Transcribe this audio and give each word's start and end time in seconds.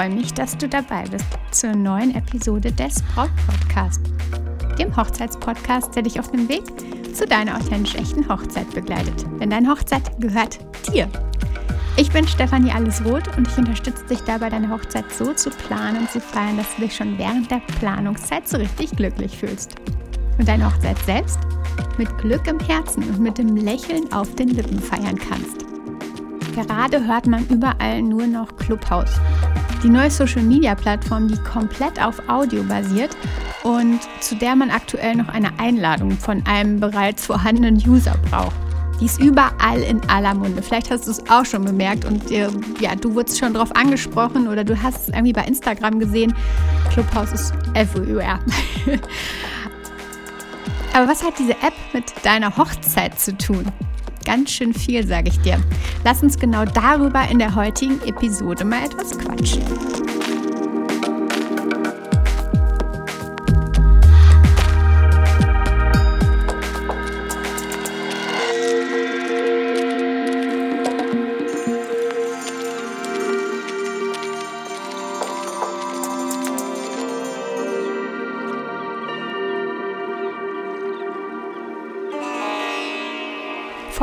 freue 0.00 0.14
mich, 0.14 0.32
dass 0.32 0.56
du 0.56 0.66
dabei 0.66 1.04
bist 1.10 1.26
zur 1.50 1.74
neuen 1.74 2.14
Episode 2.14 2.72
des 2.72 3.02
Braut 3.14 3.28
Podcast, 3.46 4.00
dem 4.78 4.96
Hochzeitspodcast, 4.96 5.94
der 5.94 6.04
dich 6.04 6.18
auf 6.18 6.30
dem 6.30 6.48
Weg 6.48 6.62
zu 7.14 7.26
deiner 7.26 7.58
authentisch 7.58 7.96
echten 7.96 8.26
Hochzeit 8.26 8.70
begleitet. 8.70 9.26
Denn 9.38 9.50
deine 9.50 9.68
Hochzeit 9.68 10.18
gehört 10.18 10.58
dir. 10.90 11.06
Ich 11.98 12.10
bin 12.10 12.26
Stefanie 12.26 12.70
Allesroth 12.70 13.36
und 13.36 13.46
ich 13.46 13.58
unterstütze 13.58 14.06
dich 14.06 14.20
dabei, 14.20 14.48
deine 14.48 14.70
Hochzeit 14.70 15.04
so 15.12 15.34
zu 15.34 15.50
planen 15.50 15.98
und 15.98 16.10
zu 16.10 16.18
feiern, 16.18 16.56
dass 16.56 16.74
du 16.76 16.80
dich 16.80 16.96
schon 16.96 17.18
während 17.18 17.50
der 17.50 17.60
Planungszeit 17.78 18.48
so 18.48 18.56
richtig 18.56 18.92
glücklich 18.92 19.36
fühlst. 19.36 19.74
Und 20.38 20.48
deine 20.48 20.64
Hochzeit 20.64 20.96
selbst 21.04 21.40
mit 21.98 22.08
Glück 22.16 22.46
im 22.46 22.58
Herzen 22.60 23.02
und 23.02 23.20
mit 23.20 23.36
dem 23.36 23.54
Lächeln 23.54 24.10
auf 24.14 24.34
den 24.36 24.48
Lippen 24.48 24.80
feiern 24.80 25.18
kannst. 25.18 25.66
Gerade 26.54 27.06
hört 27.06 27.26
man 27.26 27.46
überall 27.48 28.00
nur 28.00 28.26
noch 28.26 28.56
Clubhouse. 28.56 29.20
Die 29.82 29.88
neue 29.88 30.10
Social-Media-Plattform, 30.10 31.28
die 31.28 31.38
komplett 31.38 32.02
auf 32.02 32.20
Audio 32.28 32.62
basiert 32.64 33.16
und 33.62 34.00
zu 34.20 34.34
der 34.34 34.54
man 34.54 34.70
aktuell 34.70 35.16
noch 35.16 35.28
eine 35.28 35.58
Einladung 35.58 36.10
von 36.12 36.44
einem 36.46 36.80
bereits 36.80 37.24
vorhandenen 37.24 37.76
User 37.76 38.14
braucht. 38.30 38.54
Die 39.00 39.06
ist 39.06 39.18
überall 39.18 39.80
in 39.80 39.98
aller 40.10 40.34
Munde. 40.34 40.60
Vielleicht 40.60 40.90
hast 40.90 41.06
du 41.06 41.12
es 41.12 41.30
auch 41.30 41.46
schon 41.46 41.64
bemerkt 41.64 42.04
und 42.04 42.30
äh, 42.30 42.48
ja, 42.80 42.94
du 42.94 43.14
wurdest 43.14 43.38
schon 43.38 43.54
darauf 43.54 43.74
angesprochen 43.74 44.46
oder 44.46 44.62
du 44.64 44.80
hast 44.80 45.08
es 45.08 45.08
irgendwie 45.08 45.32
bei 45.32 45.44
Instagram 45.44 45.98
gesehen. 45.98 46.34
Clubhouse 46.92 47.32
ist 47.32 47.54
everywhere. 47.72 48.38
Aber 50.92 51.08
was 51.08 51.24
hat 51.24 51.38
diese 51.38 51.52
App 51.52 51.72
mit 51.94 52.12
deiner 52.22 52.54
Hochzeit 52.54 53.18
zu 53.18 53.34
tun? 53.38 53.64
Ganz 54.24 54.50
schön 54.50 54.74
viel, 54.74 55.06
sage 55.06 55.28
ich 55.28 55.40
dir. 55.40 55.58
Lass 56.04 56.22
uns 56.22 56.38
genau 56.38 56.64
darüber 56.64 57.28
in 57.30 57.38
der 57.38 57.54
heutigen 57.54 58.00
Episode 58.06 58.64
mal 58.64 58.84
etwas 58.84 59.18
quatschen. 59.18 59.62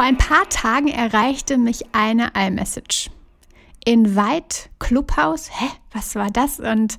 Ein 0.08 0.18
paar 0.18 0.48
Tagen 0.48 0.88
erreichte 0.88 1.58
mich 1.58 1.84
eine 1.92 2.32
iMessage. 2.34 3.10
Invite 3.84 4.70
Clubhouse? 4.80 5.50
Hä, 5.52 5.66
was 5.92 6.16
war 6.16 6.32
das? 6.32 6.62
Und 6.62 6.98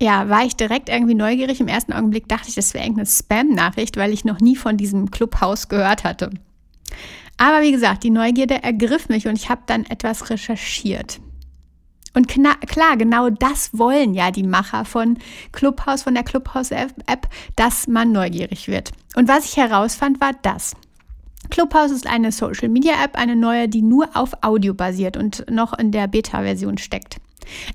ja, 0.00 0.30
war 0.30 0.46
ich 0.46 0.56
direkt 0.56 0.88
irgendwie 0.88 1.14
neugierig. 1.14 1.60
Im 1.60 1.68
ersten 1.68 1.92
Augenblick 1.92 2.28
dachte 2.28 2.48
ich, 2.48 2.54
das 2.54 2.72
wäre 2.72 2.84
irgendeine 2.84 3.08
Spam-Nachricht, 3.08 3.98
weil 3.98 4.14
ich 4.14 4.24
noch 4.24 4.40
nie 4.40 4.56
von 4.56 4.78
diesem 4.78 5.10
Clubhouse 5.10 5.68
gehört 5.68 6.02
hatte. 6.04 6.30
Aber 7.36 7.60
wie 7.60 7.72
gesagt, 7.72 8.04
die 8.04 8.10
Neugierde 8.10 8.62
ergriff 8.62 9.10
mich 9.10 9.28
und 9.28 9.36
ich 9.36 9.50
habe 9.50 9.60
dann 9.66 9.84
etwas 9.84 10.30
recherchiert. 10.30 11.20
Und 12.14 12.26
klar, 12.26 12.96
genau 12.96 13.28
das 13.28 13.76
wollen 13.76 14.14
ja 14.14 14.30
die 14.30 14.44
Macher 14.44 14.86
von 14.86 15.18
Clubhouse, 15.52 16.04
von 16.04 16.14
der 16.14 16.24
Clubhouse-App, 16.24 17.28
dass 17.54 17.86
man 17.86 18.12
neugierig 18.12 18.66
wird. 18.66 18.92
Und 19.14 19.28
was 19.28 19.44
ich 19.44 19.58
herausfand, 19.58 20.22
war 20.22 20.32
das. 20.40 20.74
Clubhouse 21.56 21.90
ist 21.90 22.06
eine 22.06 22.32
Social 22.32 22.68
Media 22.68 23.02
App, 23.02 23.16
eine 23.16 23.34
neue, 23.34 23.66
die 23.66 23.80
nur 23.80 24.10
auf 24.14 24.42
Audio 24.42 24.74
basiert 24.74 25.16
und 25.16 25.50
noch 25.50 25.72
in 25.78 25.90
der 25.90 26.06
Beta-Version 26.06 26.76
steckt. 26.76 27.16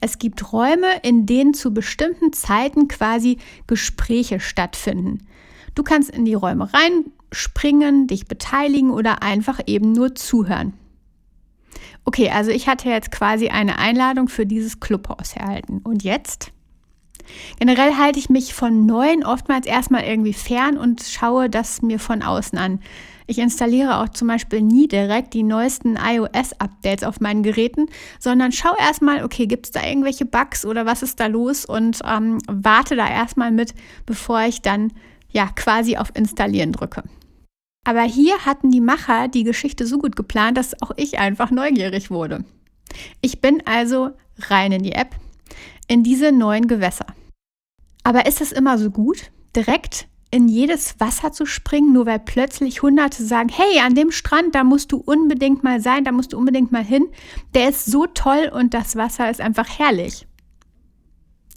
Es 0.02 0.20
gibt 0.20 0.54
Räume, 0.54 0.86
in 1.02 1.26
denen 1.26 1.56
zu 1.56 1.74
bestimmten 1.74 2.32
Zeiten 2.32 2.88
quasi 2.88 3.40
Gespräche 3.66 4.40
stattfinden. 4.40 5.26
Du 5.74 5.82
kannst 5.82 6.12
in 6.12 6.26
die 6.26 6.36
Räume 6.36 6.70
reinspringen, 6.72 8.06
dich 8.06 8.28
beteiligen 8.28 8.92
oder 8.92 9.24
einfach 9.24 9.60
eben 9.66 9.94
nur 9.94 10.14
zuhören. 10.14 10.74
Okay, 12.06 12.30
also 12.30 12.52
ich 12.52 12.68
hatte 12.68 12.88
jetzt 12.88 13.12
quasi 13.12 13.48
eine 13.48 13.80
Einladung 13.80 14.28
für 14.28 14.46
dieses 14.46 14.80
Clubhouse 14.80 15.36
erhalten. 15.36 15.80
Und 15.84 16.04
jetzt? 16.04 16.52
Generell 17.60 17.98
halte 17.98 18.20
ich 18.20 18.30
mich 18.30 18.54
von 18.54 18.86
neuen 18.86 19.26
oftmals 19.26 19.66
erstmal 19.66 20.04
irgendwie 20.04 20.34
fern 20.34 20.78
und 20.78 21.02
schaue 21.02 21.50
das 21.50 21.82
mir 21.82 22.00
von 22.00 22.22
außen 22.22 22.58
an. 22.58 22.80
Ich 23.28 23.38
installiere 23.38 24.00
auch 24.00 24.10
zum 24.10 24.28
Beispiel 24.28 24.62
nie 24.62 24.88
direkt 24.88 25.34
die 25.34 25.44
neuesten 25.44 25.96
iOS-Updates 25.96 27.06
auf 27.06 27.22
meinen 27.22 27.44
Geräten, 27.44 27.88
sondern 28.20 28.52
schaue 28.52 28.76
erstmal, 28.80 29.24
okay, 29.24 29.48
gibt 29.48 29.68
es 29.68 29.72
da 29.72 29.86
irgendwelche 29.86 30.26
Bugs 30.26 30.66
oder 30.66 30.86
was 30.86 31.02
ist 31.02 31.20
da 31.20 31.28
los 31.28 31.64
und 31.64 32.00
ähm, 32.06 32.40
warte 32.48 32.96
da 32.96 33.10
erstmal 33.10 33.52
mit, 33.52 33.74
bevor 34.06 34.42
ich 34.42 34.62
dann 34.62 34.92
ja 35.30 35.48
quasi 35.56 35.96
auf 35.96 36.12
Installieren 36.14 36.74
drücke. 36.74 37.04
Aber 37.86 38.02
hier 38.02 38.46
hatten 38.46 38.70
die 38.70 38.82
Macher 38.82 39.28
die 39.28 39.44
Geschichte 39.44 39.86
so 39.88 39.98
gut 39.98 40.16
geplant, 40.16 40.58
dass 40.58 40.82
auch 40.82 40.92
ich 40.98 41.18
einfach 41.18 41.52
neugierig 41.52 42.12
wurde. 42.12 42.44
Ich 43.22 43.40
bin 43.42 43.64
also 43.66 44.12
rein 44.50 44.72
in 44.72 44.84
die 44.84 44.92
App, 44.92 45.16
in 45.88 46.04
diese 46.04 46.32
neuen 46.32 46.68
Gewässer. 46.68 47.06
Aber 48.04 48.26
ist 48.26 48.42
es 48.42 48.52
immer 48.52 48.78
so 48.78 48.90
gut, 48.90 49.32
direkt 49.56 50.08
in 50.32 50.48
jedes 50.48 51.00
Wasser 51.00 51.34
zu 51.34 51.46
springen, 51.46 51.92
nur 51.92 52.06
weil 52.06 52.20
plötzlich 52.20 52.82
Hunderte 52.82 53.24
sagen, 53.24 53.50
hey, 53.50 53.80
an 53.80 53.96
dem 53.96 54.12
Strand, 54.12 54.56
da 54.56 54.64
musst 54.64 54.92
du 54.94 54.98
unbedingt 54.98 55.64
mal 55.64 55.82
sein, 55.82 56.06
da 56.06 56.14
musst 56.14 56.32
du 56.32 56.38
unbedingt 56.38 56.72
mal 56.72 56.84
hin. 56.84 57.08
Der 57.54 57.70
ist 57.70 57.86
so 57.86 58.06
toll 58.06 58.50
und 58.54 58.74
das 58.74 58.96
Wasser 58.96 59.30
ist 59.30 59.42
einfach 59.42 59.68
herrlich. 59.78 60.26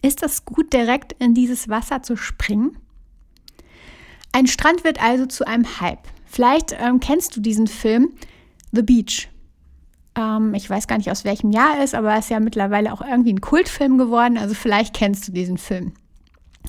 Ist 0.02 0.22
es 0.22 0.44
gut, 0.44 0.72
direkt 0.72 1.12
in 1.14 1.34
dieses 1.34 1.68
Wasser 1.68 2.02
zu 2.02 2.16
springen? 2.16 2.76
Ein 4.32 4.48
Strand 4.48 4.82
wird 4.82 5.00
also 5.00 5.26
zu 5.26 5.46
einem 5.46 5.80
Hype. 5.80 6.08
Vielleicht 6.26 6.76
ähm, 6.78 6.98
kennst 6.98 7.36
du 7.36 7.40
diesen 7.40 7.68
Film 7.68 8.10
The 8.72 8.82
Beach. 8.82 9.30
Ähm, 10.16 10.52
ich 10.54 10.68
weiß 10.68 10.88
gar 10.88 10.98
nicht, 10.98 11.12
aus 11.12 11.24
welchem 11.24 11.52
Jahr 11.52 11.76
er 11.78 11.84
ist, 11.84 11.94
aber 11.94 12.12
er 12.12 12.18
ist 12.18 12.30
ja 12.30 12.40
mittlerweile 12.40 12.92
auch 12.92 13.00
irgendwie 13.00 13.32
ein 13.32 13.40
Kultfilm 13.40 13.98
geworden. 13.98 14.36
Also 14.36 14.54
vielleicht 14.54 14.94
kennst 14.94 15.28
du 15.28 15.32
diesen 15.32 15.58
Film. 15.58 15.94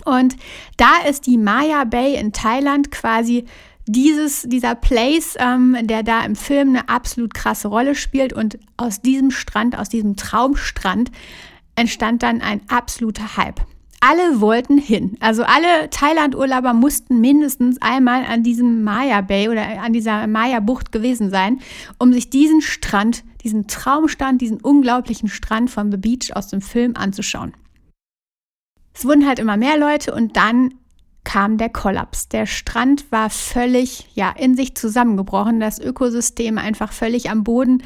Und 0.03 0.35
da 0.77 1.07
ist 1.07 1.25
die 1.25 1.37
Maya 1.37 1.85
Bay 1.85 2.15
in 2.15 2.33
Thailand 2.33 2.91
quasi 2.91 3.45
dieses, 3.87 4.43
dieser 4.43 4.75
Place, 4.75 5.35
ähm, 5.39 5.77
der 5.83 6.03
da 6.03 6.25
im 6.25 6.35
Film 6.35 6.69
eine 6.69 6.89
absolut 6.89 7.33
krasse 7.33 7.67
Rolle 7.67 7.95
spielt. 7.95 8.33
Und 8.33 8.57
aus 8.77 9.01
diesem 9.01 9.31
Strand, 9.31 9.77
aus 9.77 9.89
diesem 9.89 10.15
Traumstrand, 10.15 11.11
entstand 11.75 12.23
dann 12.23 12.41
ein 12.41 12.61
absoluter 12.67 13.37
Hype. 13.37 13.61
Alle 13.99 14.39
wollten 14.39 14.77
hin. 14.77 15.17
Also 15.19 15.43
alle 15.43 15.89
Thailand-Urlauber 15.89 16.73
mussten 16.73 17.21
mindestens 17.21 17.81
einmal 17.81 18.23
an 18.25 18.43
diesem 18.43 18.83
Maya 18.83 19.21
Bay 19.21 19.49
oder 19.49 19.81
an 19.81 19.93
dieser 19.93 20.27
Maya 20.27 20.59
Bucht 20.59 20.91
gewesen 20.91 21.31
sein, 21.31 21.59
um 21.97 22.13
sich 22.13 22.29
diesen 22.29 22.61
Strand, 22.61 23.23
diesen 23.43 23.67
Traumstrand, 23.67 24.41
diesen 24.41 24.59
unglaublichen 24.59 25.27
Strand 25.27 25.71
von 25.71 25.91
The 25.91 25.97
Beach 25.97 26.35
aus 26.35 26.49
dem 26.49 26.61
Film 26.61 26.95
anzuschauen. 26.95 27.53
Es 28.95 29.03
wurden 29.05 29.27
halt 29.27 29.39
immer 29.39 29.57
mehr 29.57 29.77
Leute 29.77 30.13
und 30.13 30.37
dann 30.37 30.73
kam 31.25 31.57
der 31.57 31.69
Kollaps. 31.69 32.29
Der 32.29 32.45
Strand 32.45 33.11
war 33.11 33.29
völlig 33.29 34.07
ja, 34.15 34.31
in 34.31 34.55
sich 34.55 34.75
zusammengebrochen, 34.75 35.59
das 35.59 35.79
Ökosystem 35.79 36.57
einfach 36.57 36.93
völlig 36.93 37.29
am 37.29 37.43
Boden. 37.43 37.83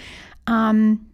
Ähm, 0.47 1.07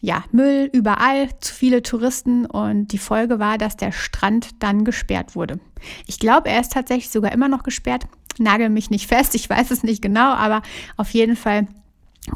ja, 0.00 0.24
Müll 0.30 0.68
überall, 0.72 1.28
zu 1.40 1.54
viele 1.54 1.82
Touristen 1.82 2.46
und 2.46 2.88
die 2.88 2.98
Folge 2.98 3.38
war, 3.38 3.58
dass 3.58 3.76
der 3.76 3.92
Strand 3.92 4.62
dann 4.62 4.84
gesperrt 4.84 5.34
wurde. 5.34 5.58
Ich 6.06 6.18
glaube, 6.18 6.48
er 6.48 6.60
ist 6.60 6.72
tatsächlich 6.72 7.10
sogar 7.10 7.32
immer 7.32 7.48
noch 7.48 7.62
gesperrt. 7.62 8.06
Nagel 8.38 8.68
mich 8.68 8.90
nicht 8.90 9.08
fest, 9.08 9.34
ich 9.34 9.48
weiß 9.48 9.70
es 9.70 9.82
nicht 9.82 10.02
genau, 10.02 10.32
aber 10.32 10.62
auf 10.96 11.10
jeden 11.10 11.36
Fall 11.36 11.66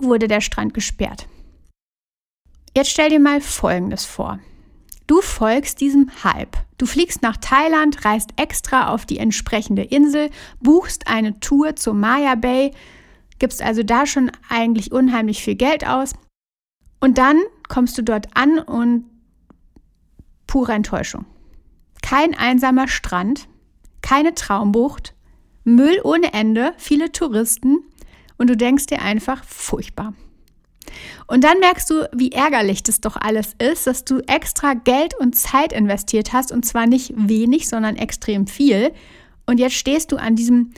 wurde 0.01 0.29
der 0.29 0.41
Strand 0.41 0.75
gesperrt. 0.75 1.27
Jetzt 2.77 2.91
stell 2.91 3.11
dir 3.11 3.21
mal 3.21 3.41
Folgendes 3.41 4.05
vor. 4.05 4.39
Du 5.07 5.21
folgst 5.21 5.81
diesem 5.81 6.11
Hype. 6.25 6.57
Du 6.79 6.87
fliegst 6.87 7.23
nach 7.23 7.37
Thailand, 7.37 8.05
reist 8.05 8.31
extra 8.37 8.93
auf 8.93 9.07
die 9.07 9.19
entsprechende 9.19 9.83
Insel, 9.83 10.31
buchst 10.61 11.07
eine 11.07 11.39
Tour 11.41 11.77
zur 11.77 11.95
Maya 11.95 12.35
Bay, 12.35 12.73
gibst 13.39 13.63
also 13.63 13.83
da 13.83 14.07
schon 14.07 14.33
eigentlich 14.49 14.93
unheimlich 14.93 15.43
viel 15.43 15.55
Geld 15.55 15.87
aus. 15.87 16.15
Und 17.01 17.19
dann 17.19 17.41
kommst 17.69 17.97
du 17.99 18.03
dort 18.03 18.37
an 18.37 18.59
und 18.59 19.05
pure 20.47 20.73
Enttäuschung. 20.73 21.25
Kein 22.03 22.35
einsamer 22.35 22.89
Strand, 22.89 23.49
keine 24.03 24.35
Traumbucht, 24.35 25.15
Müll 25.65 26.01
ohne 26.05 26.33
Ende, 26.33 26.75
viele 26.79 27.11
Touristen 27.11 27.79
und 28.39 28.49
du 28.49 28.57
denkst 28.57 28.87
dir 28.87 29.03
einfach 29.03 29.45
furchtbar. 29.45 30.15
Und 31.27 31.45
dann 31.45 31.59
merkst 31.61 31.91
du, 31.91 32.09
wie 32.15 32.33
ärgerlich 32.33 32.83
das 32.83 33.01
doch 33.01 33.17
alles 33.17 33.55
ist, 33.59 33.87
dass 33.87 34.05
du 34.05 34.21
extra 34.27 34.75
Geld 34.75 35.15
und 35.19 35.35
Zeit 35.35 35.73
investiert 35.73 36.33
hast 36.33 36.53
und 36.53 36.65
zwar 36.65 36.87
nicht 36.87 37.13
wenig, 37.17 37.69
sondern 37.69 37.97
extrem 37.97 38.47
viel. 38.47 38.93
Und 39.47 39.59
jetzt 39.59 39.75
stehst 39.75 40.13
du 40.13 40.17
an 40.17 40.37
diesem 40.37 40.73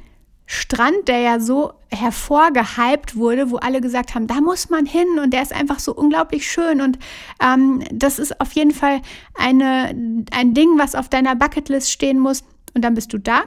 Strand, 0.51 1.09
der 1.09 1.19
ja 1.19 1.41
so 1.41 1.75
hervorgehypt 1.91 3.17
wurde, 3.17 3.51
wo 3.51 3.57
alle 3.57 3.83
gesagt 3.83 4.15
haben, 4.15 4.27
da 4.27 4.41
muss 4.41 4.71
man 4.71 4.87
hin 4.87 5.19
und 5.23 5.33
der 5.35 5.43
ist 5.43 5.53
einfach 5.53 5.79
so 5.79 5.95
unglaublich 5.95 6.51
schön 6.51 6.81
und 6.81 6.99
ähm, 7.43 7.83
das 7.93 8.19
ist 8.19 8.41
auf 8.41 8.53
jeden 8.53 8.71
Fall 8.71 9.03
eine, 9.35 10.25
ein 10.33 10.55
Ding, 10.55 10.79
was 10.79 10.95
auf 10.95 11.11
deiner 11.11 11.37
Bucketlist 11.37 11.91
stehen 11.91 12.19
muss 12.19 12.45
und 12.75 12.83
dann 12.83 12.95
bist 12.95 13.13
du 13.13 13.19
da 13.19 13.43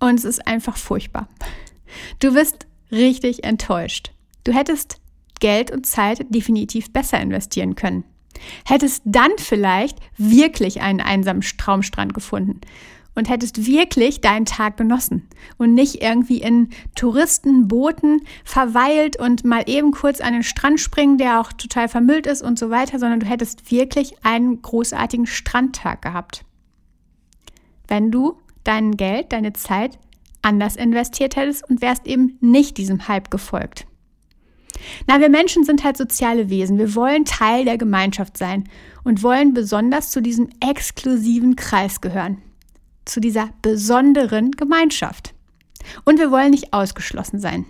und 0.00 0.18
es 0.18 0.26
ist 0.26 0.46
einfach 0.46 0.76
furchtbar. 0.76 1.28
Du 2.18 2.34
wirst 2.34 2.66
richtig 2.90 3.44
enttäuscht. 3.44 4.12
Du 4.44 4.52
hättest 4.52 5.00
Geld 5.44 5.70
und 5.70 5.84
Zeit 5.84 6.24
definitiv 6.30 6.90
besser 6.90 7.20
investieren 7.20 7.74
können. 7.74 8.04
Hättest 8.64 9.02
dann 9.04 9.30
vielleicht 9.36 9.98
wirklich 10.16 10.80
einen 10.80 11.02
einsamen 11.02 11.42
Traumstrand 11.42 12.14
gefunden 12.14 12.62
und 13.14 13.28
hättest 13.28 13.66
wirklich 13.66 14.22
deinen 14.22 14.46
Tag 14.46 14.78
genossen 14.78 15.28
und 15.58 15.74
nicht 15.74 16.02
irgendwie 16.02 16.38
in 16.38 16.70
Touristenbooten 16.94 18.22
verweilt 18.42 19.18
und 19.20 19.44
mal 19.44 19.64
eben 19.66 19.90
kurz 19.90 20.22
an 20.22 20.32
den 20.32 20.44
Strand 20.44 20.80
springen, 20.80 21.18
der 21.18 21.42
auch 21.42 21.52
total 21.52 21.88
vermüllt 21.88 22.26
ist 22.26 22.40
und 22.40 22.58
so 22.58 22.70
weiter, 22.70 22.98
sondern 22.98 23.20
du 23.20 23.26
hättest 23.26 23.70
wirklich 23.70 24.24
einen 24.24 24.62
großartigen 24.62 25.26
Strandtag 25.26 26.00
gehabt. 26.00 26.46
Wenn 27.86 28.10
du 28.10 28.38
dein 28.64 28.96
Geld, 28.96 29.30
deine 29.34 29.52
Zeit 29.52 29.98
anders 30.40 30.76
investiert 30.76 31.36
hättest 31.36 31.68
und 31.68 31.82
wärst 31.82 32.06
eben 32.06 32.38
nicht 32.40 32.78
diesem 32.78 33.08
Hype 33.08 33.30
gefolgt. 33.30 33.86
Na, 35.06 35.20
wir 35.20 35.28
Menschen 35.28 35.64
sind 35.64 35.84
halt 35.84 35.96
soziale 35.96 36.50
Wesen. 36.50 36.78
Wir 36.78 36.94
wollen 36.94 37.24
Teil 37.24 37.64
der 37.64 37.78
Gemeinschaft 37.78 38.36
sein 38.36 38.68
und 39.02 39.22
wollen 39.22 39.54
besonders 39.54 40.10
zu 40.10 40.20
diesem 40.20 40.48
exklusiven 40.60 41.56
Kreis 41.56 42.00
gehören 42.00 42.38
zu 43.04 43.20
dieser 43.20 43.50
besonderen 43.62 44.52
Gemeinschaft. 44.52 45.34
Und 46.04 46.18
wir 46.18 46.30
wollen 46.30 46.50
nicht 46.50 46.72
ausgeschlossen 46.72 47.38
sein. 47.38 47.66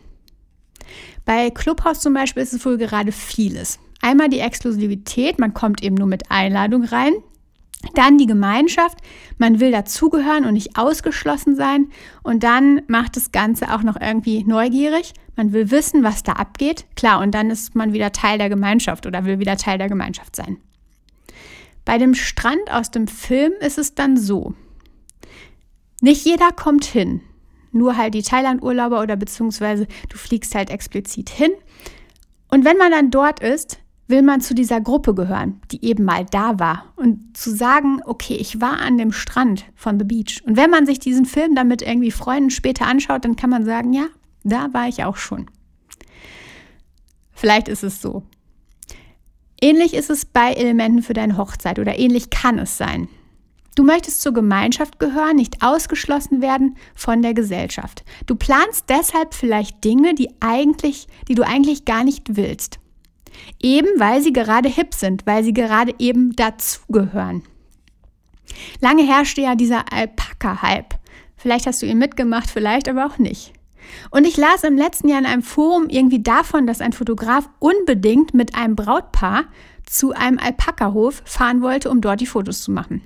Bei 1.24 1.50
Clubhouse 1.50 2.00
zum 2.00 2.14
Beispiel 2.14 2.42
ist 2.42 2.52
es 2.52 2.64
wohl 2.64 2.78
gerade 2.78 3.12
vieles. 3.12 3.78
Einmal 4.00 4.28
die 4.28 4.40
Exklusivität, 4.40 5.38
man 5.38 5.54
kommt 5.54 5.82
eben 5.82 5.94
nur 5.94 6.06
mit 6.06 6.30
Einladung 6.30 6.84
rein. 6.84 7.14
Dann 7.94 8.18
die 8.18 8.26
Gemeinschaft, 8.26 8.98
man 9.38 9.60
will 9.60 9.70
dazugehören 9.70 10.44
und 10.44 10.54
nicht 10.54 10.78
ausgeschlossen 10.78 11.56
sein. 11.56 11.88
Und 12.22 12.42
dann 12.42 12.82
macht 12.86 13.16
das 13.16 13.32
Ganze 13.32 13.74
auch 13.74 13.82
noch 13.82 14.00
irgendwie 14.00 14.44
neugierig. 14.44 15.12
Man 15.36 15.52
will 15.52 15.70
wissen, 15.70 16.02
was 16.02 16.22
da 16.22 16.32
abgeht. 16.32 16.86
Klar, 16.96 17.20
und 17.20 17.32
dann 17.32 17.50
ist 17.50 17.74
man 17.74 17.92
wieder 17.92 18.12
Teil 18.12 18.38
der 18.38 18.48
Gemeinschaft 18.48 19.06
oder 19.06 19.24
will 19.24 19.38
wieder 19.38 19.56
Teil 19.56 19.78
der 19.78 19.88
Gemeinschaft 19.88 20.36
sein. 20.36 20.58
Bei 21.84 21.98
dem 21.98 22.14
Strand 22.14 22.70
aus 22.70 22.90
dem 22.90 23.06
Film 23.06 23.52
ist 23.60 23.78
es 23.78 23.94
dann 23.94 24.16
so. 24.16 24.54
Nicht 26.00 26.24
jeder 26.24 26.50
kommt 26.52 26.84
hin. 26.84 27.20
Nur 27.72 27.96
halt 27.96 28.14
die 28.14 28.22
Thailand-Urlauber 28.22 29.02
oder 29.02 29.16
beziehungsweise 29.16 29.86
du 30.08 30.16
fliegst 30.16 30.54
halt 30.54 30.70
explizit 30.70 31.28
hin. 31.28 31.50
Und 32.48 32.64
wenn 32.64 32.76
man 32.76 32.92
dann 32.92 33.10
dort 33.10 33.40
ist, 33.40 33.80
will 34.06 34.22
man 34.22 34.40
zu 34.40 34.54
dieser 34.54 34.80
Gruppe 34.80 35.14
gehören, 35.14 35.60
die 35.72 35.84
eben 35.84 36.04
mal 36.04 36.24
da 36.30 36.58
war. 36.58 36.92
Und 36.96 37.36
zu 37.36 37.50
sagen, 37.50 38.00
okay, 38.04 38.34
ich 38.34 38.60
war 38.60 38.80
an 38.80 38.98
dem 38.98 39.12
Strand 39.12 39.64
von 39.74 39.98
The 39.98 40.04
Beach. 40.04 40.42
Und 40.46 40.56
wenn 40.56 40.70
man 40.70 40.86
sich 40.86 40.98
diesen 40.98 41.24
Film 41.24 41.54
dann 41.54 41.68
mit 41.68 41.82
irgendwie 41.82 42.10
Freunden 42.10 42.50
später 42.50 42.86
anschaut, 42.86 43.24
dann 43.24 43.36
kann 43.36 43.50
man 43.50 43.64
sagen, 43.64 43.92
ja, 43.92 44.06
da 44.44 44.68
war 44.72 44.88
ich 44.88 45.04
auch 45.04 45.16
schon. 45.16 45.50
Vielleicht 47.32 47.68
ist 47.68 47.82
es 47.82 48.00
so. 48.00 48.22
Ähnlich 49.60 49.94
ist 49.94 50.10
es 50.10 50.24
bei 50.24 50.52
Elementen 50.52 51.02
für 51.02 51.14
deine 51.14 51.36
Hochzeit 51.36 51.78
oder 51.78 51.98
ähnlich 51.98 52.30
kann 52.30 52.58
es 52.58 52.76
sein. 52.76 53.08
Du 53.74 53.82
möchtest 53.82 54.22
zur 54.22 54.32
Gemeinschaft 54.32 55.00
gehören, 55.00 55.36
nicht 55.36 55.62
ausgeschlossen 55.62 56.40
werden 56.40 56.76
von 56.94 57.22
der 57.22 57.34
Gesellschaft. 57.34 58.04
Du 58.26 58.36
planst 58.36 58.84
deshalb 58.88 59.34
vielleicht 59.34 59.82
Dinge, 59.82 60.14
die 60.14 60.30
eigentlich, 60.40 61.08
die 61.28 61.34
du 61.34 61.42
eigentlich 61.42 61.84
gar 61.84 62.04
nicht 62.04 62.36
willst. 62.36 62.78
Eben 63.60 63.88
weil 63.98 64.22
sie 64.22 64.32
gerade 64.32 64.68
hip 64.68 64.94
sind, 64.94 65.26
weil 65.26 65.42
sie 65.42 65.52
gerade 65.52 65.92
eben 65.98 66.36
dazugehören. 66.36 67.42
Lange 68.80 69.04
herrschte 69.04 69.40
ja 69.40 69.56
dieser 69.56 69.92
Alpaka-Hype. 69.92 70.94
Vielleicht 71.36 71.66
hast 71.66 71.82
du 71.82 71.86
ihn 71.86 71.98
mitgemacht, 71.98 72.50
vielleicht 72.50 72.88
aber 72.88 73.06
auch 73.06 73.18
nicht. 73.18 73.52
Und 74.10 74.26
ich 74.26 74.36
las 74.36 74.64
im 74.64 74.76
letzten 74.76 75.08
Jahr 75.08 75.18
in 75.18 75.26
einem 75.26 75.42
Forum 75.42 75.88
irgendwie 75.88 76.22
davon, 76.22 76.66
dass 76.66 76.80
ein 76.80 76.92
Fotograf 76.92 77.48
unbedingt 77.58 78.34
mit 78.34 78.54
einem 78.54 78.76
Brautpaar 78.76 79.44
zu 79.86 80.12
einem 80.12 80.38
Alpaka-Hof 80.38 81.22
fahren 81.24 81.62
wollte, 81.62 81.90
um 81.90 82.00
dort 82.00 82.20
die 82.20 82.26
Fotos 82.26 82.62
zu 82.62 82.70
machen. 82.70 83.02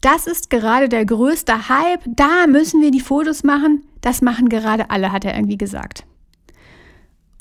Das 0.00 0.26
ist 0.26 0.50
gerade 0.50 0.88
der 0.88 1.04
größte 1.04 1.68
Hype, 1.68 2.02
da 2.06 2.46
müssen 2.46 2.80
wir 2.80 2.90
die 2.90 3.00
Fotos 3.00 3.42
machen. 3.42 3.84
Das 4.02 4.22
machen 4.22 4.48
gerade 4.48 4.90
alle, 4.90 5.10
hat 5.10 5.24
er 5.24 5.34
irgendwie 5.34 5.58
gesagt. 5.58 6.04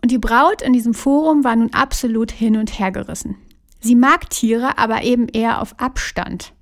Und 0.01 0.11
die 0.11 0.17
Braut 0.17 0.61
in 0.61 0.73
diesem 0.73 0.93
Forum 0.93 1.43
war 1.43 1.55
nun 1.55 1.73
absolut 1.73 2.31
hin 2.31 2.57
und 2.57 2.79
her 2.79 2.91
gerissen. 2.91 3.37
Sie 3.81 3.95
mag 3.95 4.29
Tiere, 4.29 4.77
aber 4.77 5.03
eben 5.03 5.27
eher 5.27 5.61
auf 5.61 5.79
Abstand. 5.79 6.53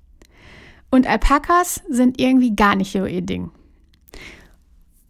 Und 0.90 1.06
Alpakas 1.06 1.82
sind 1.88 2.20
irgendwie 2.20 2.54
gar 2.54 2.76
nicht 2.76 2.94
ihr 2.94 3.22
Ding. 3.22 3.50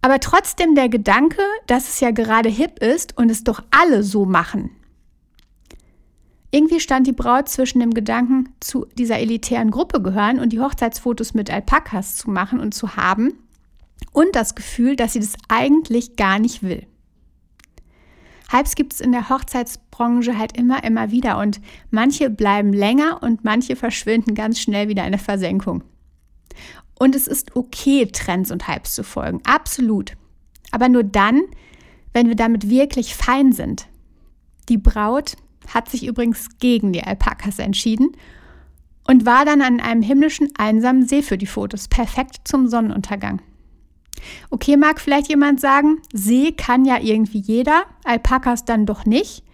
Aber 0.05 0.21
trotzdem 0.21 0.75
der 0.75 0.91
Gedanke, 0.91 1.41
dass 1.67 1.89
es 1.89 2.01
ja 2.01 2.11
gerade 2.11 2.51
hip 2.51 2.79
ist 2.79 3.17
und 3.17 3.31
es 3.31 3.43
doch 3.43 3.63
alle 3.71 4.03
so 4.03 4.27
machen, 4.27 4.69
irgendwie 6.51 6.79
stand 6.79 7.07
die 7.07 7.13
Braut 7.13 7.49
zwischen 7.49 7.81
dem 7.81 7.95
Gedanken, 7.95 8.51
zu 8.61 8.87
dieser 8.99 9.19
elitären 9.19 9.71
Gruppe 9.71 10.03
gehören 10.03 10.41
und 10.41 10.53
die 10.53 10.61
Hochzeitsfotos 10.61 11.33
mit 11.33 11.51
Alpakas 11.51 12.17
zu 12.17 12.31
machen 12.31 12.61
und 12.61 12.75
zu 12.75 12.97
haben 12.97 13.33
und 14.13 14.37
das 14.37 14.55
Gefühl, 14.55 14.95
dass 14.95 15.15
sie 15.15 15.21
das 15.21 15.37
eigentlich 15.49 16.17
gar 16.17 16.39
nicht 16.39 16.63
will. 16.63 16.87
Hypes 18.51 18.75
gibt 18.75 18.93
es 18.93 19.01
in 19.01 19.11
der 19.11 19.31
Hochzeitsbranche 19.31 20.37
halt 20.37 20.55
immer, 20.55 20.85
immer 20.85 21.13
wieder 21.13 21.39
und 21.39 21.63
manche 21.91 22.29
bleiben 22.29 22.75
länger 22.75 23.23
und 23.23 23.43
manche 23.43 23.75
verschwinden 23.75 24.35
ganz 24.35 24.61
schnell 24.61 24.89
wieder 24.89 25.07
in 25.07 25.13
der 25.13 25.19
Versenkung. 25.19 25.83
Und 26.99 27.15
es 27.15 27.27
ist 27.27 27.57
okay, 27.57 28.07
Trends 28.07 28.51
und 28.51 28.69
Hypes 28.69 28.95
zu 28.95 29.05
folgen, 29.05 29.41
absolut. 29.45 30.13
Aber 30.71 30.89
nur 30.89 31.05
dann, 31.05 31.43
wenn 32.13 32.29
wir 32.29 32.37
damit 32.37 32.69
wirklich 32.69 33.15
fein 33.15 33.53
sind. 33.53 33.87
Die 34.69 34.79
Braut 34.79 35.37
hat 35.73 35.89
sich 35.89 36.07
übrigens 36.07 36.59
gegen 36.59 36.93
die 36.93 37.03
Alpakas 37.03 37.59
entschieden 37.59 38.13
und 39.07 39.27
war 39.27 39.45
dann 39.45 39.61
an 39.61 39.81
einem 39.81 40.03
himmlischen 40.03 40.51
einsamen 40.57 41.07
See 41.07 41.23
für 41.23 41.39
die 41.39 41.47
Fotos, 41.47 41.89
perfekt 41.89 42.41
zum 42.45 42.69
Sonnenuntergang. 42.69 43.43
Okay, 44.51 44.77
mag 44.77 45.01
vielleicht 45.01 45.29
jemand 45.29 45.61
sagen, 45.61 45.99
See 46.13 46.53
kann 46.53 46.85
ja 46.85 46.99
irgendwie 47.01 47.39
jeder, 47.39 47.85
Alpakas 48.05 48.65
dann 48.65 48.87
doch 48.87 49.05
nicht, 49.05 49.45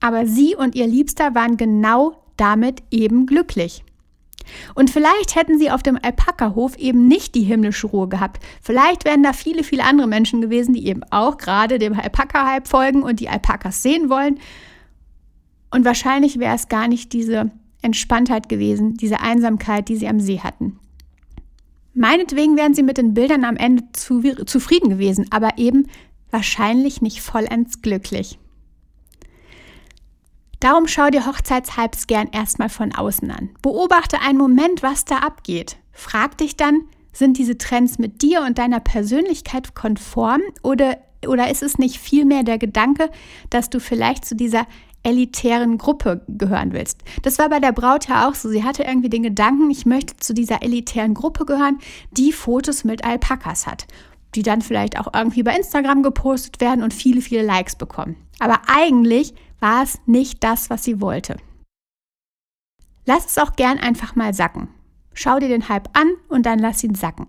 aber 0.00 0.26
sie 0.26 0.54
und 0.54 0.74
ihr 0.74 0.86
Liebster 0.86 1.34
waren 1.34 1.56
genau 1.56 2.22
damit 2.36 2.82
eben 2.90 3.26
glücklich. 3.26 3.84
Und 4.74 4.90
vielleicht 4.90 5.36
hätten 5.36 5.58
sie 5.58 5.70
auf 5.70 5.82
dem 5.82 5.98
Alpaka-Hof 6.00 6.76
eben 6.76 7.08
nicht 7.08 7.34
die 7.34 7.42
himmlische 7.42 7.86
Ruhe 7.86 8.08
gehabt. 8.08 8.42
Vielleicht 8.62 9.04
wären 9.04 9.22
da 9.22 9.32
viele, 9.32 9.64
viele 9.64 9.84
andere 9.84 10.08
Menschen 10.08 10.40
gewesen, 10.40 10.74
die 10.74 10.86
eben 10.86 11.02
auch 11.10 11.38
gerade 11.38 11.78
dem 11.78 11.98
Alpaka-Hype 11.98 12.68
folgen 12.68 13.02
und 13.02 13.20
die 13.20 13.28
Alpakas 13.28 13.82
sehen 13.82 14.08
wollen 14.10 14.38
und 15.72 15.86
wahrscheinlich 15.86 16.38
wäre 16.38 16.54
es 16.54 16.68
gar 16.68 16.86
nicht 16.86 17.12
diese 17.12 17.50
Entspanntheit 17.80 18.48
gewesen, 18.48 18.94
diese 18.94 19.20
Einsamkeit, 19.20 19.88
die 19.88 19.96
sie 19.96 20.06
am 20.06 20.20
See 20.20 20.38
hatten. 20.38 20.78
Meinetwegen 21.94 22.56
wären 22.56 22.74
sie 22.74 22.82
mit 22.82 22.98
den 22.98 23.14
Bildern 23.14 23.44
am 23.44 23.56
Ende 23.56 23.84
zu, 23.92 24.22
zufrieden 24.44 24.90
gewesen, 24.90 25.26
aber 25.30 25.58
eben 25.58 25.88
wahrscheinlich 26.30 27.02
nicht 27.02 27.20
vollends 27.22 27.82
glücklich. 27.82 28.38
Darum 30.62 30.86
schau 30.86 31.10
dir 31.10 31.26
Hochzeitshypes 31.26 32.06
gern 32.06 32.28
erstmal 32.28 32.68
von 32.68 32.94
außen 32.94 33.28
an. 33.32 33.50
Beobachte 33.62 34.20
einen 34.20 34.38
Moment, 34.38 34.84
was 34.84 35.04
da 35.04 35.16
abgeht. 35.16 35.76
Frag 35.90 36.38
dich 36.38 36.56
dann, 36.56 36.82
sind 37.12 37.36
diese 37.36 37.58
Trends 37.58 37.98
mit 37.98 38.22
dir 38.22 38.42
und 38.42 38.58
deiner 38.58 38.78
Persönlichkeit 38.78 39.74
konform 39.74 40.40
oder, 40.62 40.98
oder 41.26 41.50
ist 41.50 41.64
es 41.64 41.78
nicht 41.78 41.98
vielmehr 41.98 42.44
der 42.44 42.58
Gedanke, 42.58 43.10
dass 43.50 43.70
du 43.70 43.80
vielleicht 43.80 44.24
zu 44.24 44.36
dieser 44.36 44.68
elitären 45.02 45.78
Gruppe 45.78 46.24
gehören 46.28 46.72
willst. 46.72 47.00
Das 47.22 47.40
war 47.40 47.48
bei 47.48 47.58
der 47.58 47.72
Braut 47.72 48.06
ja 48.06 48.28
auch 48.28 48.36
so. 48.36 48.48
Sie 48.48 48.62
hatte 48.62 48.84
irgendwie 48.84 49.10
den 49.10 49.24
Gedanken, 49.24 49.68
ich 49.68 49.84
möchte 49.84 50.16
zu 50.18 50.32
dieser 50.32 50.62
elitären 50.62 51.14
Gruppe 51.14 51.44
gehören, 51.44 51.80
die 52.12 52.30
Fotos 52.30 52.84
mit 52.84 53.04
Alpakas 53.04 53.66
hat, 53.66 53.88
die 54.36 54.44
dann 54.44 54.62
vielleicht 54.62 54.96
auch 55.00 55.12
irgendwie 55.12 55.42
bei 55.42 55.56
Instagram 55.56 56.04
gepostet 56.04 56.60
werden 56.60 56.84
und 56.84 56.94
viele, 56.94 57.20
viele 57.20 57.42
Likes 57.42 57.74
bekommen. 57.74 58.14
Aber 58.38 58.60
eigentlich 58.68 59.34
war 59.62 59.82
es 59.82 59.98
nicht 60.06 60.42
das, 60.44 60.68
was 60.68 60.84
sie 60.84 61.00
wollte. 61.00 61.36
Lass 63.06 63.26
es 63.26 63.38
auch 63.38 63.56
gern 63.56 63.78
einfach 63.78 64.14
mal 64.14 64.34
sacken. 64.34 64.68
Schau 65.14 65.38
dir 65.38 65.48
den 65.48 65.68
Hype 65.68 65.88
an 65.96 66.12
und 66.28 66.46
dann 66.46 66.58
lass 66.58 66.84
ihn 66.84 66.94
sacken. 66.94 67.26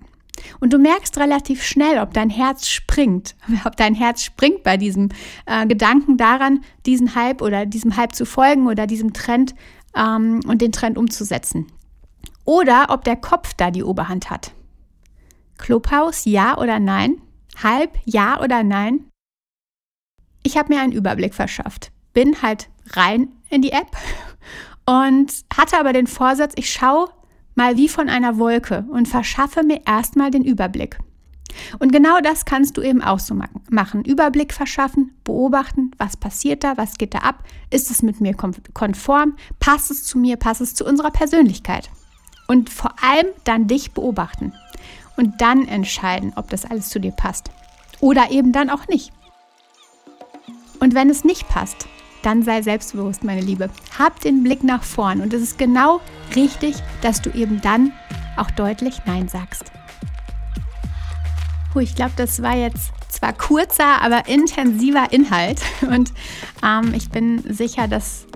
Und 0.60 0.74
du 0.74 0.78
merkst 0.78 1.18
relativ 1.18 1.64
schnell, 1.64 2.00
ob 2.00 2.14
dein 2.14 2.30
Herz 2.30 2.68
springt, 2.68 3.36
ob 3.66 3.76
dein 3.76 3.96
Herz 3.96 4.24
springt 4.24 4.64
bei 4.64 4.78
diesem 4.78 5.10
äh, 5.46 5.66
Gedanken 5.68 6.18
daran, 6.18 6.62
diesen 6.86 7.16
Hype 7.16 7.42
oder 7.42 7.66
diesem 7.66 7.96
Hype 7.96 8.16
zu 8.16 8.26
folgen 8.26 8.68
oder 8.68 8.88
diesem 8.88 9.14
Trend 9.14 9.56
ähm, 9.96 10.42
und 10.48 10.62
den 10.62 10.72
Trend 10.72 10.98
umzusetzen. 10.98 11.68
Oder 12.46 12.88
ob 12.90 13.04
der 13.04 13.16
Kopf 13.16 13.54
da 13.54 13.72
die 13.72 13.84
Oberhand 13.84 14.30
hat. 14.30 14.52
Clubhouse, 15.58 16.26
ja 16.26 16.58
oder 16.58 16.80
nein? 16.80 17.22
Halb, 17.62 17.98
ja 18.06 18.42
oder 18.42 18.64
nein? 18.64 19.10
Ich 20.42 20.58
habe 20.58 20.74
mir 20.74 20.82
einen 20.82 20.92
Überblick 20.92 21.34
verschafft, 21.34 21.93
bin 22.14 22.42
halt 22.42 22.70
rein 22.92 23.30
in 23.50 23.62
die 23.62 23.72
App 23.72 23.88
und 24.86 25.32
hatte 25.56 25.80
aber 25.80 25.94
den 25.94 26.08
Vorsatz, 26.08 26.54
ich 26.56 26.72
schaue 26.72 27.10
mal 27.56 27.78
wie 27.78 27.88
von 27.88 28.10
einer 28.10 28.38
Wolke 28.38 28.86
und 28.90 29.08
verschaffe 29.08 29.64
mir 29.64 29.82
erstmal 29.86 30.32
den 30.32 30.44
Überblick. 30.44 30.98
Und 31.80 31.92
genau 31.92 32.20
das 32.20 32.46
kannst 32.46 32.78
du 32.78 32.82
eben 32.82 33.04
auch 33.04 33.20
so 33.20 33.36
machen. 33.70 34.04
Überblick 34.04 34.54
verschaffen, 34.54 35.12
beobachten, 35.24 35.92
was 35.98 36.18
passiert 36.18 36.64
da, 36.64 36.78
was 36.78 36.96
geht 36.96 37.14
da 37.14 37.20
ab, 37.20 37.44
ist 37.70 37.92
es 37.92 38.02
mit 38.02 38.22
mir 38.22 38.36
konform, 38.36 39.36
passt 39.60 39.92
es 39.92 40.04
zu 40.04 40.18
mir, 40.18 40.38
passt 40.38 40.62
es 40.62 40.74
zu 40.74 40.86
unserer 40.86 41.12
Persönlichkeit. 41.12 41.92
Und 42.48 42.70
vor 42.70 42.96
allem 43.02 43.28
dann 43.44 43.68
dich 43.68 43.92
beobachten 43.92 44.54
und 45.16 45.42
dann 45.42 45.68
entscheiden, 45.68 46.34
ob 46.36 46.50
das 46.50 46.66
alles 46.66 46.90
zu 46.90 47.00
dir 47.00 47.12
passt. 47.12 47.52
Oder 48.00 48.32
eben 48.32 48.52
dann 48.52 48.70
auch 48.70 48.88
nicht. 48.88 49.14
Und 50.80 50.96
wenn 50.96 51.10
es 51.10 51.24
nicht 51.24 51.48
passt, 51.48 51.88
dann 52.24 52.44
sei 52.44 52.62
selbstbewusst, 52.62 53.24
meine 53.24 53.42
Liebe. 53.42 53.70
Hab 53.98 54.20
den 54.20 54.44
Blick 54.44 54.64
nach 54.64 54.84
vorn 54.84 55.22
und 55.22 55.34
es 55.34 55.42
ist 55.42 55.58
genau 55.58 56.02
richtig, 56.36 56.76
dass 57.02 57.22
du 57.22 57.30
eben 57.32 57.62
dann 57.62 57.92
auch 58.38 58.50
deutlich 58.52 59.02
Nein 59.06 59.28
sagst. 59.28 59.72
Puh, 61.72 61.80
ich 61.80 61.96
glaube, 61.96 62.14
das 62.16 62.42
war 62.42 62.56
jetzt 62.56 62.92
zwar 63.10 63.34
kurzer, 63.34 64.02
aber 64.02 64.28
intensiver 64.28 65.12
Inhalt. 65.12 65.62
Und 65.82 66.14
ähm, 66.64 66.94
ich 66.94 67.10
bin 67.10 67.44
sicher, 67.52 67.88
dass 67.88 68.28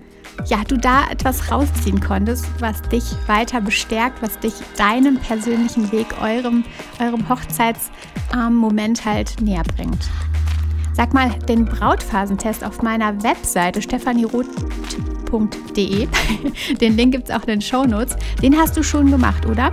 ja, 0.46 0.64
du 0.68 0.78
da 0.78 1.10
etwas 1.10 1.52
rausziehen 1.52 2.00
konntest, 2.00 2.46
was 2.60 2.82
dich 2.84 3.04
weiter 3.28 3.60
bestärkt, 3.60 4.22
was 4.22 4.40
dich 4.40 4.54
deinem 4.76 5.18
persönlichen 5.18 5.92
Weg, 5.92 6.08
eurem, 6.22 6.64
eurem 7.00 7.28
Hochzeitsmoment 7.28 9.00
ähm, 9.00 9.06
halt 9.06 9.42
näher 9.42 9.64
bringt. 9.76 10.10
Sag 10.98 11.14
mal, 11.14 11.30
den 11.48 11.64
Brautphasentest 11.66 12.64
auf 12.64 12.82
meiner 12.82 13.22
Webseite 13.22 13.84
stephanieroth.de, 13.84 16.08
den 16.82 16.98
Link 16.98 17.12
gibt 17.12 17.30
es 17.30 17.36
auch 17.36 17.42
in 17.42 17.50
den 17.50 17.62
Show 17.62 17.84
Notes, 17.84 18.16
den 18.42 18.58
hast 18.58 18.76
du 18.76 18.82
schon 18.82 19.12
gemacht, 19.12 19.46
oder? 19.46 19.72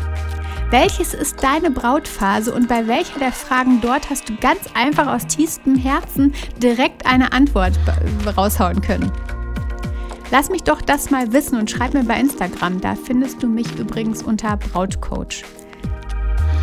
Welches 0.68 1.14
ist 1.14 1.42
deine 1.42 1.70
Brautphase 1.70 2.52
und 2.52 2.68
bei 2.68 2.86
welcher 2.86 3.18
der 3.18 3.32
Fragen 3.32 3.80
dort 3.80 4.10
hast 4.10 4.28
du 4.28 4.36
ganz 4.36 4.60
einfach 4.74 5.06
aus 5.06 5.26
tiefstem 5.26 5.76
Herzen 5.76 6.34
direkt 6.62 7.06
eine 7.06 7.32
Antwort 7.32 7.72
raushauen 8.36 8.82
können? 8.82 9.10
Lass 10.30 10.50
mich 10.50 10.64
doch 10.64 10.82
das 10.82 11.10
mal 11.10 11.32
wissen 11.32 11.58
und 11.58 11.70
schreib 11.70 11.94
mir 11.94 12.04
bei 12.04 12.20
Instagram. 12.20 12.82
Da 12.82 12.96
findest 12.96 13.42
du 13.42 13.46
mich 13.46 13.78
übrigens 13.78 14.22
unter 14.22 14.58
Brautcoach. 14.58 15.42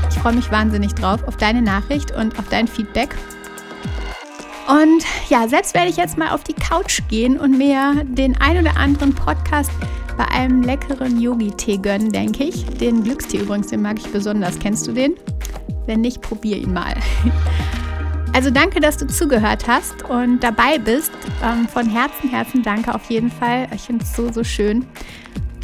Ich 0.07 0.19
freue 0.19 0.33
mich 0.33 0.51
wahnsinnig 0.51 0.93
drauf 0.93 1.27
auf 1.27 1.37
deine 1.37 1.63
Nachricht 1.63 2.11
und 2.11 2.37
auf 2.37 2.47
dein 2.49 2.67
Feedback. 2.67 3.15
Und 4.71 5.03
ja, 5.27 5.49
selbst 5.49 5.73
werde 5.73 5.89
ich 5.89 5.97
jetzt 5.97 6.17
mal 6.17 6.29
auf 6.29 6.45
die 6.45 6.53
Couch 6.53 7.01
gehen 7.09 7.37
und 7.37 7.57
mir 7.57 8.05
den 8.05 8.39
ein 8.39 8.57
oder 8.57 8.77
anderen 8.77 9.13
Podcast 9.13 9.69
bei 10.15 10.25
einem 10.29 10.61
leckeren 10.63 11.19
Yogi-Tee 11.19 11.77
gönnen, 11.77 12.09
denke 12.09 12.45
ich. 12.45 12.65
Den 12.65 13.03
Glückstee 13.03 13.39
übrigens, 13.39 13.67
den 13.67 13.81
mag 13.81 13.97
ich 13.99 14.09
besonders. 14.13 14.57
Kennst 14.59 14.87
du 14.87 14.93
den? 14.93 15.15
Wenn 15.87 15.99
nicht, 15.99 16.21
probier 16.21 16.57
ihn 16.57 16.73
mal. 16.73 16.95
Also 18.33 18.49
danke, 18.49 18.79
dass 18.79 18.95
du 18.95 19.07
zugehört 19.07 19.67
hast 19.67 20.03
und 20.03 20.39
dabei 20.39 20.77
bist. 20.77 21.11
Ähm, 21.43 21.67
von 21.67 21.89
Herzen, 21.89 22.29
Herzen 22.29 22.63
danke 22.63 22.95
auf 22.95 23.09
jeden 23.09 23.29
Fall. 23.29 23.67
Ich 23.75 23.81
finde 23.81 24.05
es 24.05 24.15
so, 24.15 24.31
so 24.31 24.41
schön. 24.41 24.85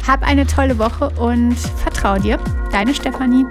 Hab 0.06 0.22
eine 0.22 0.46
tolle 0.46 0.78
Woche 0.78 1.08
und 1.18 1.56
vertrau 1.56 2.18
dir. 2.18 2.38
Deine 2.70 2.92
Stefanie. 2.92 3.46